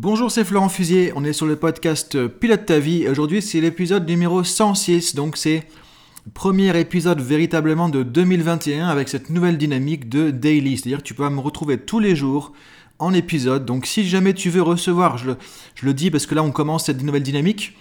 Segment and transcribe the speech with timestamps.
[0.00, 3.08] Bonjour, c'est Florent Fusier, on est sur le podcast Pilote ta vie.
[3.08, 5.64] Aujourd'hui c'est l'épisode numéro 106, donc c'est
[6.24, 11.14] le premier épisode véritablement de 2021 avec cette nouvelle dynamique de daily, c'est-à-dire que tu
[11.14, 12.52] peux me retrouver tous les jours
[13.00, 15.36] en épisode, donc si jamais tu veux recevoir, je le,
[15.74, 17.76] je le dis parce que là on commence cette nouvelle dynamique,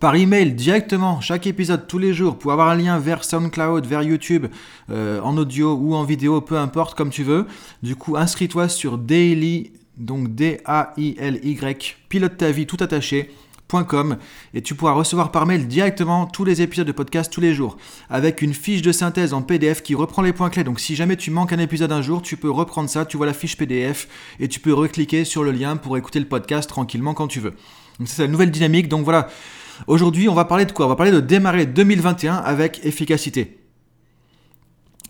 [0.00, 4.02] par email directement chaque épisode tous les jours pour avoir un lien vers SoundCloud, vers
[4.02, 4.46] YouTube,
[4.88, 7.46] euh, en audio ou en vidéo, peu importe comme tu veux.
[7.82, 13.30] Du coup, inscris-toi sur daily donc D-A-I-L-Y, pilote ta vie tout attaché.
[14.54, 17.76] et tu pourras recevoir par mail directement tous les épisodes de podcast tous les jours
[18.08, 20.64] avec une fiche de synthèse en PDF qui reprend les points clés.
[20.64, 23.26] Donc si jamais tu manques un épisode un jour, tu peux reprendre ça, tu vois
[23.26, 24.06] la fiche PDF
[24.38, 27.54] et tu peux recliquer sur le lien pour écouter le podcast tranquillement quand tu veux.
[27.98, 28.88] Donc c'est la nouvelle dynamique.
[28.88, 29.28] Donc voilà,
[29.86, 30.86] aujourd'hui on va parler de quoi?
[30.86, 33.58] On va parler de démarrer 2021 avec efficacité.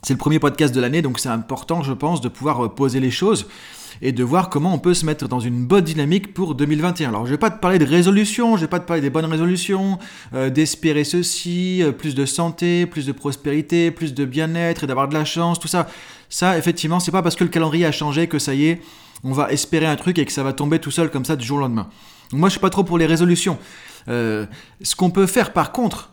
[0.03, 3.11] C'est le premier podcast de l'année, donc c'est important, je pense, de pouvoir poser les
[3.11, 3.49] choses
[4.03, 7.09] et de voir comment on peut se mettre dans une bonne dynamique pour 2021.
[7.09, 9.25] Alors je vais pas te parler de résolutions, je vais pas te parler des bonnes
[9.25, 9.99] résolutions,
[10.35, 15.09] euh, d'espérer ceci, euh, plus de santé, plus de prospérité, plus de bien-être et d'avoir
[15.09, 15.89] de la chance, tout ça.
[16.29, 18.83] Ça, effectivement, c'est pas parce que le calendrier a changé que ça y est,
[19.25, 21.47] on va espérer un truc et que ça va tomber tout seul comme ça du
[21.47, 21.89] jour au lendemain.
[22.33, 23.59] Moi, je suis pas trop pour les résolutions.
[24.09, 24.47] Euh,
[24.83, 26.11] ce qu'on peut faire, par contre,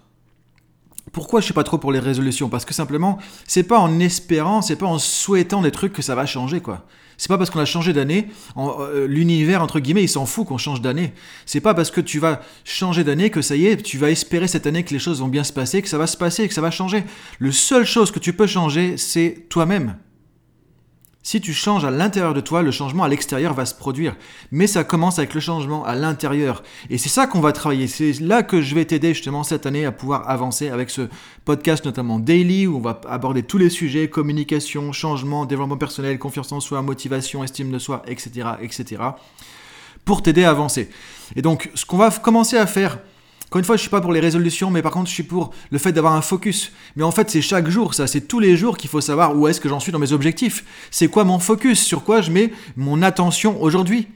[1.12, 2.50] pourquoi je suis pas trop pour les résolutions?
[2.50, 6.16] Parce que simplement, c'est pas en espérant, c'est pas en souhaitant des trucs que ça
[6.16, 6.86] va changer, quoi.
[7.24, 10.58] C'est pas parce qu'on a changé d'année, euh, l'univers entre guillemets, il s'en fout qu'on
[10.58, 11.14] change d'année.
[11.46, 14.50] C'est pas parce que tu vas changer d'année que ça y est, tu vas espérer
[14.50, 16.54] cette année que les choses vont bien se passer, que ça va se passer, que
[16.54, 17.06] ça va changer.
[17.40, 19.96] Le seule chose que tu peux changer, c'est toi-même.
[21.26, 24.18] Si tu changes à l'intérieur de toi, le changement à l'extérieur va se produire.
[24.52, 26.64] Mais ça commence avec le changement à l'intérieur.
[26.90, 27.88] Et c'est ça qu'on va travailler.
[27.88, 31.08] C'est là que je vais t'aider justement cette année à pouvoir avancer avec ce
[31.46, 36.52] podcast notamment daily où on va aborder tous les sujets, communication, changement, développement personnel, confiance
[36.52, 38.50] en soi, motivation, estime de soi, etc.
[38.62, 39.02] etc.
[40.04, 40.90] pour t'aider à avancer.
[41.38, 43.00] Et donc ce qu'on va commencer à faire
[43.54, 45.52] encore une fois, je suis pas pour les résolutions, mais par contre, je suis pour
[45.70, 46.72] le fait d'avoir un focus.
[46.96, 49.48] Mais en fait, c'est chaque jour, ça, c'est tous les jours qu'il faut savoir où
[49.48, 50.66] est-ce que j'en suis dans mes objectifs.
[50.90, 51.80] C'est quoi mon focus?
[51.80, 54.08] Sur quoi je mets mon attention aujourd'hui?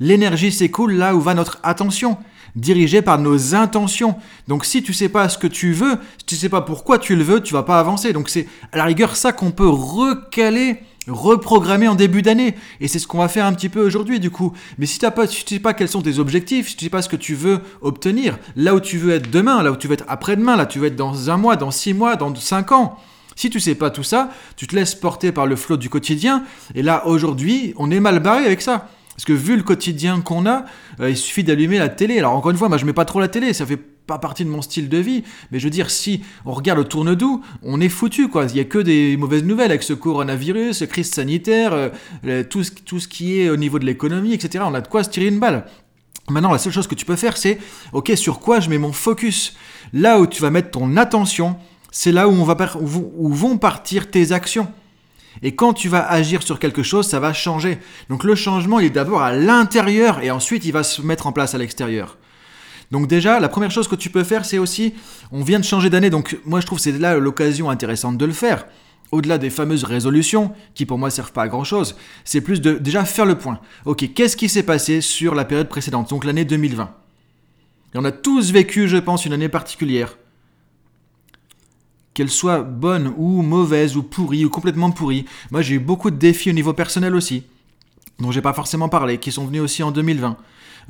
[0.00, 2.16] L'énergie s'écoule là où va notre attention,
[2.56, 4.16] dirigée par nos intentions.
[4.48, 7.14] Donc si tu sais pas ce que tu veux, si tu sais pas pourquoi tu
[7.14, 8.12] le veux, tu vas pas avancer.
[8.12, 12.54] Donc c'est à la rigueur ça qu'on peut recaler reprogrammer en début d'année.
[12.80, 14.52] Et c'est ce qu'on va faire un petit peu aujourd'hui du coup.
[14.78, 16.90] Mais si, pas, tu ne sais pas quels sont tes objectifs, si tu ne sais
[16.90, 19.88] pas ce que tu veux obtenir, là où tu veux être demain, là où tu
[19.88, 22.34] veux être après-demain, là où tu veux être dans un mois, dans six mois, dans
[22.34, 22.98] cinq ans.
[23.34, 26.44] Si tu sais pas tout ça, tu te laisses porter par le flot du quotidien.
[26.74, 28.88] Et là, aujourd'hui, on est mal barré avec ça.
[29.22, 30.64] Parce que vu le quotidien qu'on a,
[30.98, 32.18] euh, il suffit d'allumer la télé.
[32.18, 34.44] Alors encore une fois, moi je mets pas trop la télé, ça fait pas partie
[34.44, 35.22] de mon style de vie,
[35.52, 38.46] mais je veux dire, si on regarde le tourne doux, on est foutu, quoi.
[38.46, 42.64] Il y a que des mauvaises nouvelles avec ce coronavirus, cette crise sanitaire, euh, tout,
[42.64, 44.64] ce, tout ce qui est au niveau de l'économie, etc.
[44.66, 45.66] On a de quoi se tirer une balle.
[46.28, 47.60] Maintenant, la seule chose que tu peux faire, c'est,
[47.92, 49.54] ok, sur quoi je mets mon focus?
[49.92, 51.54] Là où tu vas mettre ton attention,
[51.92, 54.66] c'est là où, on va où vont partir tes actions.
[55.42, 57.78] Et quand tu vas agir sur quelque chose, ça va changer.
[58.08, 61.32] Donc le changement, il est d'abord à l'intérieur et ensuite il va se mettre en
[61.32, 62.18] place à l'extérieur.
[62.90, 64.92] Donc déjà, la première chose que tu peux faire, c'est aussi,
[65.30, 68.26] on vient de changer d'année, donc moi je trouve que c'est là l'occasion intéressante de
[68.26, 68.66] le faire.
[69.12, 72.74] Au-delà des fameuses résolutions, qui pour moi servent pas à grand chose, c'est plus de
[72.74, 73.60] déjà faire le point.
[73.86, 76.94] Ok, qu'est-ce qui s'est passé sur la période précédente, donc l'année 2020
[77.94, 80.16] Et on a tous vécu, je pense, une année particulière.
[82.14, 85.24] Qu'elle soit bonne ou mauvaise ou pourrie ou complètement pourrie.
[85.50, 87.44] Moi j'ai eu beaucoup de défis au niveau personnel aussi,
[88.18, 90.36] dont j'ai pas forcément parlé, qui sont venus aussi en 2020.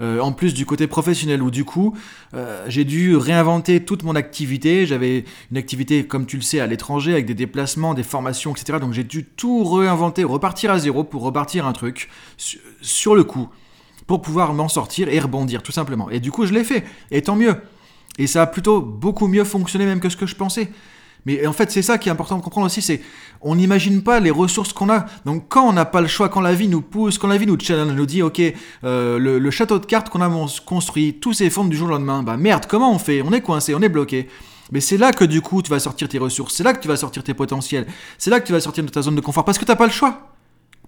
[0.00, 1.94] Euh, en plus du côté professionnel où du coup
[2.34, 4.86] euh, j'ai dû réinventer toute mon activité.
[4.86, 8.78] J'avais une activité comme tu le sais à l'étranger avec des déplacements, des formations, etc.
[8.80, 12.08] Donc j'ai dû tout réinventer, repartir à zéro pour repartir un truc
[12.80, 13.48] sur le coup
[14.06, 16.10] pour pouvoir m'en sortir et rebondir tout simplement.
[16.10, 17.56] Et du coup je l'ai fait et tant mieux.
[18.18, 20.70] Et ça a plutôt beaucoup mieux fonctionné même que ce que je pensais.
[21.26, 23.00] Mais en fait, c'est ça qui est important de comprendre aussi, c'est
[23.40, 25.06] on n'imagine pas les ressources qu'on a.
[25.24, 27.46] Donc quand on n'a pas le choix, quand la vie nous pousse, quand la vie
[27.46, 28.40] nous challenge, nous dit, ok,
[28.84, 32.36] euh, le, château de cartes qu'on a construit, tout s'effondre du jour au lendemain, bah
[32.36, 33.22] merde, comment on fait?
[33.22, 34.28] On est coincé, on est bloqué.
[34.70, 36.88] Mais c'est là que du coup tu vas sortir tes ressources, c'est là que tu
[36.88, 37.86] vas sortir tes potentiels,
[38.16, 39.76] c'est là que tu vas sortir de ta zone de confort, parce que tu n'as
[39.76, 40.32] pas le choix.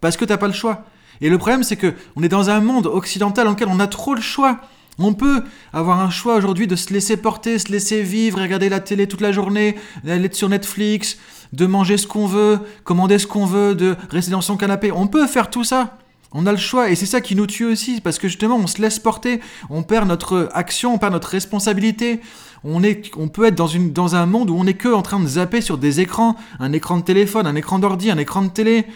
[0.00, 0.84] Parce que tu n'as pas le choix.
[1.20, 3.86] Et le problème, c'est que on est dans un monde occidental dans lequel on a
[3.86, 4.60] trop le choix.
[4.98, 5.42] On peut
[5.72, 9.20] avoir un choix aujourd'hui de se laisser porter, se laisser vivre, regarder la télé toute
[9.20, 11.18] la journée, d'aller sur Netflix,
[11.52, 14.92] de manger ce qu'on veut, commander ce qu'on veut, de rester dans son canapé.
[14.92, 15.98] On peut faire tout ça.
[16.36, 18.66] On a le choix et c'est ça qui nous tue aussi parce que justement on
[18.66, 22.20] se laisse porter, on perd notre action, on perd notre responsabilité.
[22.64, 22.80] On,
[23.28, 25.78] peut être dans, dans un monde où on n'est que en train de zapper sur
[25.78, 28.86] des écrans, un écran de téléphone, un écran d'ordi, un écran de télé.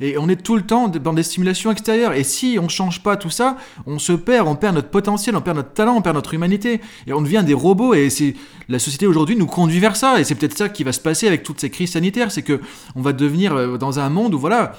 [0.00, 2.12] Et on est tout le temps dans des stimulations extérieures.
[2.12, 3.56] Et si on change pas tout ça,
[3.86, 6.80] on se perd, on perd notre potentiel, on perd notre talent, on perd notre humanité.
[7.06, 7.94] Et on devient des robots.
[7.94, 8.34] Et c'est
[8.68, 10.20] la société aujourd'hui nous conduit vers ça.
[10.20, 12.30] Et c'est peut-être ça qui va se passer avec toutes ces crises sanitaires.
[12.30, 12.60] C'est que
[12.94, 14.72] on va devenir euh, dans un monde où voilà,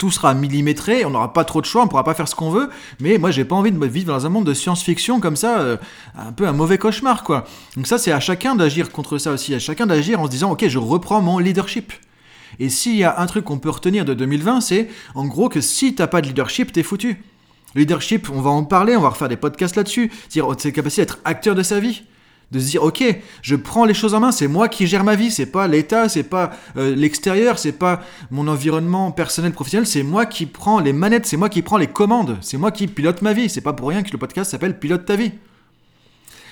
[0.00, 2.50] tout sera millimétré, on n'aura pas trop de choix, on pourra pas faire ce qu'on
[2.50, 2.70] veut,
[3.00, 5.76] mais moi j'ai pas envie de vivre dans un monde de science-fiction comme ça, euh,
[6.16, 7.44] un peu un mauvais cauchemar quoi.
[7.76, 10.52] Donc ça c'est à chacun d'agir contre ça aussi, à chacun d'agir en se disant
[10.52, 11.92] ok je reprends mon leadership.
[12.58, 15.60] Et s'il y a un truc qu'on peut retenir de 2020, c'est en gros que
[15.60, 17.22] si t'as pas de leadership, t'es foutu.
[17.74, 20.10] Leadership, on va en parler, on va refaire des podcasts là-dessus.
[20.30, 22.02] Dire, c'est capacité d'être acteur de sa vie.
[22.50, 23.04] De se dire, ok,
[23.42, 26.08] je prends les choses en main, c'est moi qui gère ma vie, c'est pas l'État,
[26.08, 28.02] c'est pas euh, l'extérieur, c'est pas
[28.32, 31.86] mon environnement personnel, professionnel, c'est moi qui prends les manettes, c'est moi qui prends les
[31.86, 33.48] commandes, c'est moi qui pilote ma vie.
[33.48, 35.30] C'est pas pour rien que le podcast s'appelle Pilote ta vie.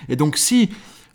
[0.09, 0.71] Et donc, si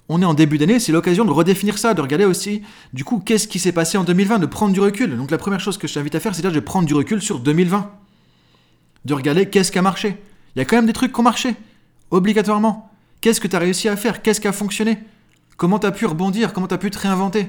[0.09, 2.61] on est en début d'année, c'est l'occasion de redéfinir ça, de regarder aussi,
[2.91, 5.17] du coup, qu'est-ce qui s'est passé en 2020, de prendre du recul.
[5.17, 7.21] Donc la première chose que je t'invite à faire, c'est déjà de prendre du recul
[7.21, 7.89] sur 2020.
[9.05, 10.17] De regarder qu'est-ce qui a marché.
[10.55, 11.55] Il y a quand même des trucs qui ont marché,
[12.11, 12.91] obligatoirement.
[13.21, 14.21] Qu'est-ce que tu as réussi à faire?
[14.21, 15.00] Qu'est-ce qui a fonctionné?
[15.57, 16.53] Comment tu as pu rebondir?
[16.53, 17.47] Comment tu as pu te réinventer?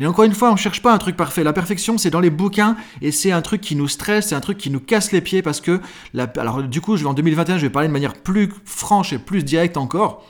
[0.00, 1.44] Et encore une fois, on ne cherche pas un truc parfait.
[1.44, 4.40] La perfection, c'est dans les bouquins et c'est un truc qui nous stresse, c'est un
[4.40, 5.80] truc qui nous casse les pieds parce que,
[6.16, 9.18] alors du coup, je vais en 2021, je vais parler de manière plus franche et
[9.18, 10.26] plus directe encore.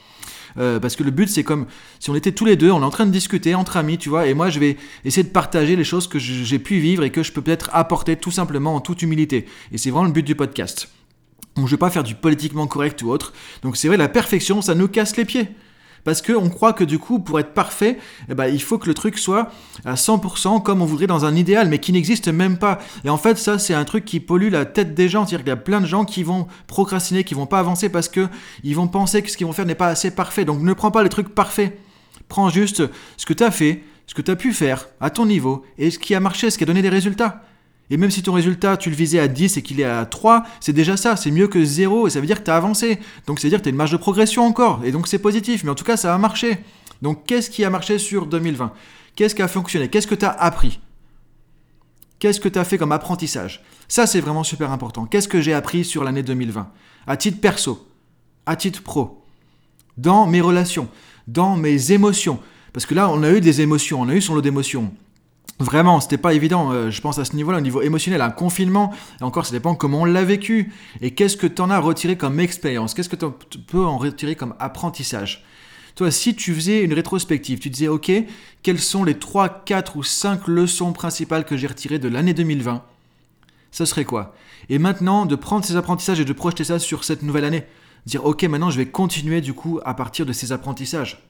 [0.59, 1.67] Euh, parce que le but, c'est comme
[1.99, 4.09] si on était tous les deux, on est en train de discuter entre amis, tu
[4.09, 7.11] vois, et moi, je vais essayer de partager les choses que j'ai pu vivre et
[7.11, 9.47] que je peux peut-être apporter tout simplement en toute humilité.
[9.73, 10.89] Et c'est vraiment le but du podcast.
[11.57, 13.33] Donc, je vais pas faire du politiquement correct ou autre.
[13.63, 15.49] Donc, c'est vrai, la perfection, ça nous casse les pieds.
[16.05, 18.95] Parce qu'on croit que du coup, pour être parfait, eh ben, il faut que le
[18.95, 19.51] truc soit
[19.85, 22.79] à 100% comme on voudrait dans un idéal, mais qui n'existe même pas.
[23.05, 25.25] Et en fait, ça, c'est un truc qui pollue la tête des gens.
[25.25, 28.09] C'est-à-dire qu'il y a plein de gens qui vont procrastiner, qui vont pas avancer parce
[28.09, 28.29] que
[28.65, 30.45] ils vont penser que ce qu'ils vont faire n'est pas assez parfait.
[30.45, 31.79] Donc ne prends pas les trucs parfaits.
[32.29, 32.83] Prends juste
[33.17, 35.91] ce que tu as fait, ce que tu as pu faire à ton niveau, et
[35.91, 37.43] ce qui a marché, ce qui a donné des résultats.
[37.91, 40.45] Et même si ton résultat, tu le visais à 10 et qu'il est à 3,
[40.61, 42.99] c'est déjà ça, c'est mieux que 0 et ça veut dire que tu as avancé.
[43.27, 45.65] Donc c'est dire que tu as une marge de progression encore, et donc c'est positif,
[45.65, 46.59] mais en tout cas ça a marché.
[47.03, 48.73] Donc qu'est-ce qui a marché sur 2020
[49.15, 49.89] Qu'est-ce qui a fonctionné?
[49.89, 50.81] Qu'est-ce que tu as appris?
[52.19, 53.63] Qu'est-ce que tu as fait comme apprentissage?
[53.89, 55.05] Ça c'est vraiment super important.
[55.05, 56.71] Qu'est-ce que j'ai appris sur l'année 2020
[57.07, 57.87] À titre perso,
[58.47, 59.23] à titre pro,
[59.99, 60.89] dans mes relations,
[61.27, 62.41] dans mes émotions.
[62.73, 64.93] Parce que là, on a eu des émotions, on a eu son lot d'émotions.
[65.63, 68.93] Vraiment, c'était pas évident, euh, je pense à ce niveau-là, au niveau émotionnel, un confinement,
[69.21, 72.17] et encore ça dépend comment on l'a vécu, et qu'est-ce que tu en as retiré
[72.17, 73.15] comme expérience, qu'est-ce que
[73.49, 75.45] tu peux en retirer comme apprentissage?
[75.95, 78.11] Toi, si tu faisais une rétrospective, tu disais, ok,
[78.65, 82.83] quelles sont les 3, 4 ou 5 leçons principales que j'ai retirées de l'année 2020
[83.71, 84.35] Ça serait quoi?
[84.69, 87.63] Et maintenant, de prendre ces apprentissages et de projeter ça sur cette nouvelle année.
[88.07, 91.23] Dire, ok, maintenant je vais continuer du coup à partir de ces apprentissages.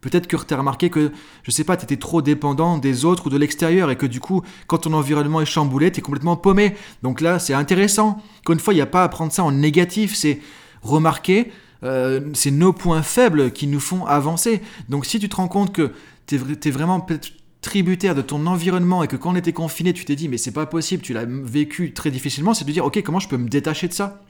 [0.00, 1.10] Peut-être que tu as remarqué que,
[1.42, 4.20] je sais pas, tu étais trop dépendant des autres ou de l'extérieur et que du
[4.20, 6.76] coup, quand ton environnement est chamboulé, tu es complètement paumé.
[7.02, 8.22] Donc là, c'est intéressant.
[8.40, 10.40] Encore une fois, il n'y a pas à prendre ça en négatif, c'est
[10.82, 11.50] remarquer,
[11.82, 14.62] euh, c'est nos points faibles qui nous font avancer.
[14.88, 15.92] Donc si tu te rends compte que
[16.26, 17.04] tu es, vraiment
[17.60, 20.52] tributaire de ton environnement et que quand on était confiné, tu t'es dit mais c'est
[20.52, 23.48] pas possible, tu l'as vécu très difficilement, c'est de dire ok comment je peux me
[23.48, 24.22] détacher de ça?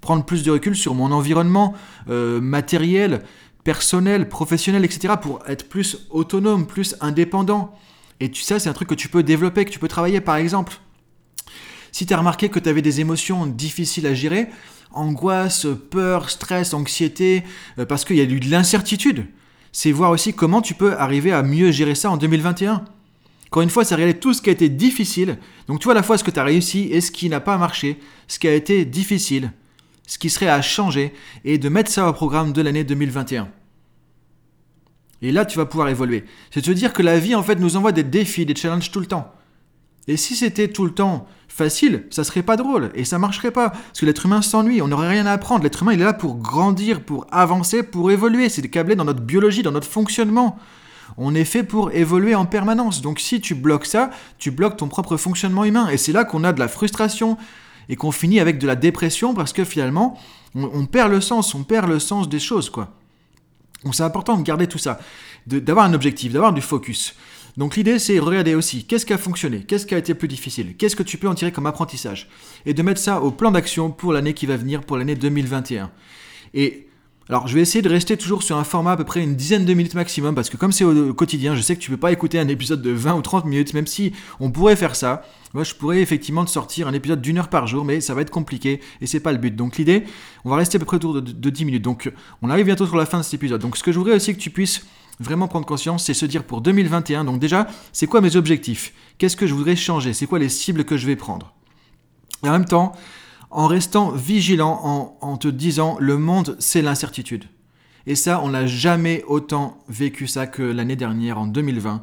[0.00, 1.74] Prendre plus de recul sur mon environnement
[2.08, 3.22] euh, matériel,
[3.64, 7.74] personnel, professionnel, etc., pour être plus autonome, plus indépendant.
[8.20, 10.36] Et tu sais, c'est un truc que tu peux développer, que tu peux travailler, par
[10.36, 10.78] exemple.
[11.92, 14.48] Si tu as remarqué que tu avais des émotions difficiles à gérer,
[14.92, 17.44] angoisse, peur, stress, anxiété,
[17.78, 19.26] euh, parce qu'il y a eu de l'incertitude,
[19.72, 22.84] c'est voir aussi comment tu peux arriver à mieux gérer ça en 2021.
[23.46, 25.38] Encore une fois, c'est regarder tout ce qui a été difficile.
[25.66, 27.40] Donc tu vois à la fois ce que tu as réussi et ce qui n'a
[27.40, 29.52] pas marché, ce qui a été difficile,
[30.08, 31.12] ce qui serait à changer,
[31.44, 33.48] et de mettre ça au programme de l'année 2021.
[35.22, 36.24] Et là, tu vas pouvoir évoluer.
[36.50, 39.00] C'est te dire que la vie, en fait, nous envoie des défis, des challenges tout
[39.00, 39.32] le temps.
[40.06, 43.70] Et si c'était tout le temps facile, ça serait pas drôle et ça marcherait pas.
[43.70, 45.62] Parce que l'être humain s'ennuie, on n'aurait rien à apprendre.
[45.64, 48.48] L'être humain, il est là pour grandir, pour avancer, pour évoluer.
[48.48, 50.58] C'est câblé dans notre biologie, dans notre fonctionnement.
[51.18, 53.02] On est fait pour évoluer en permanence.
[53.02, 55.88] Donc si tu bloques ça, tu bloques ton propre fonctionnement humain.
[55.90, 57.36] Et c'est là qu'on a de la frustration
[57.88, 60.18] et qu'on finit avec de la dépression parce que finalement,
[60.54, 62.94] on, perd le sens, on perd le sens des choses, quoi.
[63.84, 64.98] Donc c'est important de garder tout ça,
[65.46, 67.14] d'avoir un objectif, d'avoir du focus.
[67.56, 70.28] Donc l'idée c'est de regarder aussi qu'est-ce qui a fonctionné, qu'est-ce qui a été plus
[70.28, 72.28] difficile, qu'est-ce que tu peux en tirer comme apprentissage,
[72.66, 75.90] et de mettre ça au plan d'action pour l'année qui va venir, pour l'année 2021.
[76.54, 76.87] Et
[77.30, 79.66] alors, je vais essayer de rester toujours sur un format à peu près une dizaine
[79.66, 82.10] de minutes maximum, parce que comme c'est au quotidien, je sais que tu peux pas
[82.10, 85.22] écouter un épisode de 20 ou 30 minutes, même si on pourrait faire ça.
[85.52, 88.22] Moi, je pourrais effectivement te sortir un épisode d'une heure par jour, mais ça va
[88.22, 89.54] être compliqué, et c'est pas le but.
[89.54, 90.04] Donc l'idée,
[90.46, 91.82] on va rester à peu près autour de, 10 minutes.
[91.82, 93.60] Donc on arrive bientôt sur la fin de cet épisode.
[93.60, 94.86] Donc ce que je voudrais aussi que tu puisses
[95.20, 98.94] vraiment prendre conscience, c'est se dire pour 2021, donc déjà, c'est quoi mes objectifs?
[99.18, 100.14] Qu'est-ce que je voudrais changer?
[100.14, 101.52] C'est quoi les cibles que je vais prendre?
[102.42, 102.94] Et en même temps,
[103.50, 107.44] en restant vigilant, en, te disant, le monde, c'est l'incertitude.
[108.06, 112.02] Et ça, on n'a jamais autant vécu ça que l'année dernière, en 2020,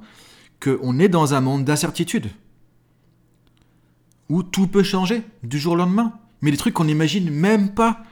[0.61, 2.27] qu'on est dans un monde d'incertitude.
[4.29, 6.13] Où tout peut changer du jour au lendemain.
[6.41, 8.03] Mais des trucs qu'on n'imagine même pas.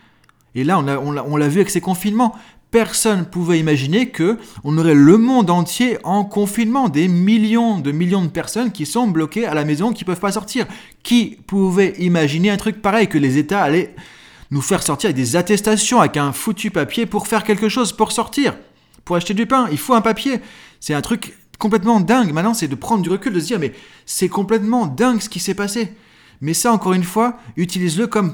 [0.55, 2.35] Et là, on l'a vu avec ces confinements
[2.74, 8.24] personne pouvait imaginer que on aurait le monde entier en confinement, des millions de millions
[8.24, 10.65] de personnes qui sont bloquées à la maison, qui peuvent pas sortir.
[11.03, 13.94] Qui pouvait imaginer un truc pareil que les États allaient
[14.50, 18.12] nous faire sortir avec des attestations, avec un foutu papier pour faire quelque chose, pour
[18.12, 18.56] sortir,
[19.06, 20.39] pour acheter du pain, il faut un papier.
[20.80, 22.34] C'est un truc complètement dingue.
[22.34, 23.74] Maintenant, c'est de prendre du recul, de se dire mais
[24.08, 25.94] c'est complètement dingue ce qui s'est passé.
[26.42, 28.34] Mais ça, encore une fois, utilise-le comme,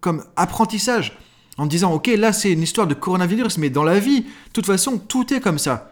[0.00, 1.16] comme apprentissage
[1.58, 4.66] en disant ok là c'est une histoire de coronavirus mais dans la vie de toute
[4.66, 5.88] façon tout est comme ça.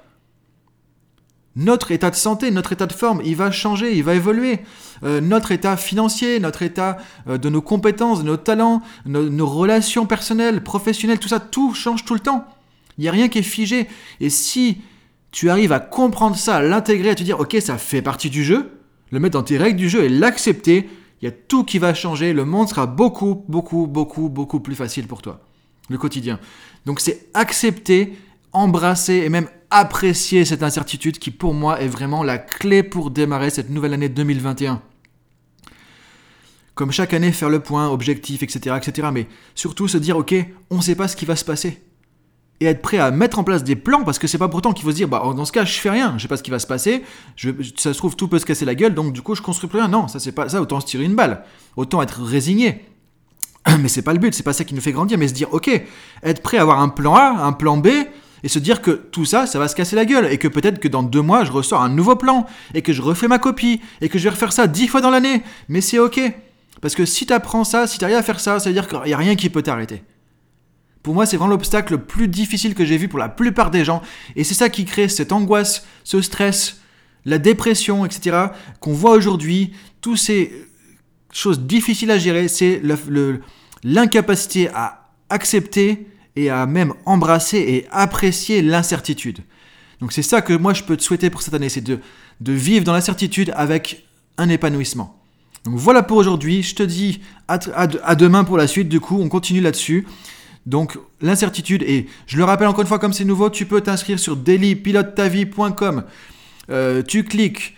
[1.56, 4.60] Notre état de santé notre état de forme il va changer il va évoluer.
[5.02, 6.98] Euh, notre état financier notre état
[7.28, 12.04] euh, de nos compétences de nos talents nos, relations personnelles professionnelles tout ça tout change
[12.04, 12.46] tout le temps.
[12.98, 13.88] Il n'y a rien qui est figé.
[14.20, 14.78] Et si
[15.30, 18.44] tu arrives à comprendre ça à l'intégrer à te dire ok ça fait partie du
[18.44, 18.72] jeu
[19.10, 20.88] le mettre dans tes règles du jeu et l'accepter
[21.20, 24.74] il y a tout qui va changer, le monde sera beaucoup, beaucoup, beaucoup, beaucoup plus
[24.74, 25.40] facile pour toi
[25.90, 26.40] le quotidien.
[26.86, 28.16] Donc c'est accepter,
[28.52, 33.50] embrasser et même apprécier cette incertitude qui pour moi est vraiment la clé pour démarrer
[33.50, 34.80] cette nouvelle année 2021.
[36.74, 39.08] Comme chaque année, faire le point, objectif, etc., etc.
[39.12, 40.34] Mais surtout se dire, ok,
[40.70, 41.82] on ne sait pas ce qui va se passer.
[42.60, 44.84] Et être prêt à mettre en place des plans, parce que c'est pas pourtant qu'il
[44.84, 46.50] faut se dire, bah, dans ce cas, je fais rien, je sais pas ce qui
[46.50, 47.02] va se passer,
[47.76, 49.78] ça se trouve, tout peut se casser la gueule, donc du coup, je construis plus
[49.78, 49.88] rien.
[49.88, 51.44] Non, ça c'est pas ça, autant se tirer une balle.
[51.76, 52.86] Autant être résigné.
[53.80, 55.52] Mais c'est pas le but, c'est pas ça qui nous fait grandir, mais se dire,
[55.52, 55.70] ok,
[56.22, 57.88] être prêt à avoir un plan A, un plan B,
[58.42, 60.78] et se dire que tout ça, ça va se casser la gueule, et que peut-être
[60.78, 63.80] que dans deux mois, je ressors un nouveau plan, et que je refais ma copie,
[64.00, 66.20] et que je vais refaire ça dix fois dans l'année, mais c'est ok.
[66.80, 68.88] Parce que si tu apprends ça, si tu arrives à faire ça, ça veut dire
[68.88, 70.02] qu'il n'y a rien qui peut t'arrêter.
[71.02, 73.84] Pour moi, c'est vraiment l'obstacle le plus difficile que j'ai vu pour la plupart des
[73.84, 74.00] gens,
[74.36, 76.80] et c'est ça qui crée cette angoisse, ce stress,
[77.26, 78.46] la dépression, etc.,
[78.80, 80.69] qu'on voit aujourd'hui, tous ces
[81.32, 82.82] chose difficile à gérer, c'est
[83.82, 86.06] l'incapacité à accepter
[86.36, 89.40] et à même embrasser et apprécier l'incertitude.
[90.00, 92.00] Donc c'est ça que moi je peux te souhaiter pour cette année, c'est de,
[92.40, 94.06] vivre dans l'incertitude avec
[94.38, 95.16] un épanouissement.
[95.64, 97.58] Donc voilà pour aujourd'hui, je te dis à,
[98.16, 100.06] demain pour la suite, du coup on continue là-dessus.
[100.66, 104.18] Donc l'incertitude, et je le rappelle encore une fois comme c'est nouveau, tu peux t'inscrire
[104.18, 106.04] sur dailypilotetavie.com.
[106.70, 107.76] Euh, tu cliques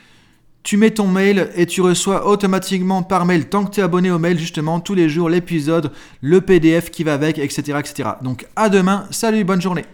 [0.62, 4.10] tu mets ton mail et tu reçois automatiquement par mail, tant que tu es abonné
[4.10, 7.78] au mail, justement, tous les jours l'épisode, le PDF qui va avec, etc.
[7.78, 8.10] etc.
[8.22, 9.84] Donc à demain, salut, bonne journée